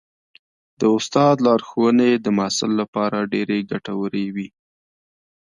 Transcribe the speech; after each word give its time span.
د 0.79 0.81
استاد 0.97 1.35
لارښوونې 1.45 2.11
د 2.15 2.27
محصل 2.37 2.71
لپاره 2.81 3.29
ډېرې 3.33 3.57
ګټورې 3.71 4.25
وي. 4.35 4.47